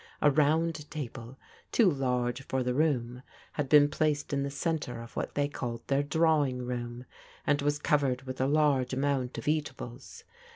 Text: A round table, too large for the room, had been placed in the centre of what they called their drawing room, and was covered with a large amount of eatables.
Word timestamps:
A 0.19 0.31
round 0.31 0.89
table, 0.89 1.37
too 1.71 1.87
large 1.91 2.41
for 2.47 2.63
the 2.63 2.73
room, 2.73 3.21
had 3.51 3.69
been 3.69 3.87
placed 3.87 4.33
in 4.33 4.41
the 4.41 4.49
centre 4.49 4.99
of 4.99 5.15
what 5.15 5.35
they 5.35 5.47
called 5.47 5.87
their 5.89 6.01
drawing 6.01 6.63
room, 6.65 7.05
and 7.45 7.61
was 7.61 7.77
covered 7.77 8.23
with 8.23 8.41
a 8.41 8.47
large 8.47 8.93
amount 8.93 9.37
of 9.37 9.47
eatables. 9.47 10.23